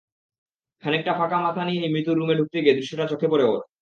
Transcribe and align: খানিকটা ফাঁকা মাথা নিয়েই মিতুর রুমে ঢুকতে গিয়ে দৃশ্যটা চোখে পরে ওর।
খানিকটা 0.83 1.11
ফাঁকা 1.19 1.37
মাথা 1.45 1.61
নিয়েই 1.63 1.93
মিতুর 1.95 2.15
রুমে 2.17 2.35
ঢুকতে 2.39 2.57
গিয়ে 2.63 2.77
দৃশ্যটা 2.77 3.05
চোখে 3.11 3.27
পরে 3.27 3.45
ওর। 3.45 3.61